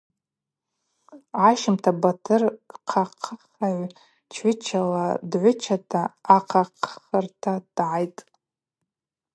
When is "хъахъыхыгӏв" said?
2.89-3.95